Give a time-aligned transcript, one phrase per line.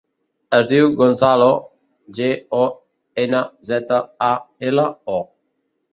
[0.59, 1.49] Es diu Gonzalo:
[2.19, 2.63] ge, o,
[3.27, 4.01] ena, zeta,
[4.33, 4.35] a,
[4.71, 4.87] ela,
[5.21, 5.21] o.